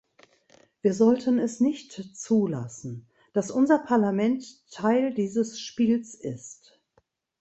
[0.81, 6.81] Wir sollten es nicht zulassen, dass unser Parlament Teil dieses Spiels ist.